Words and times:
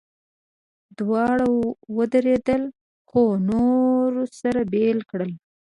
دواړه 0.97 1.45
ودرېدل، 1.97 2.63
خو 3.09 3.21
نورو 3.49 4.21
سره 4.39 4.59
بېل 4.71 4.99
کړل. 5.09 5.31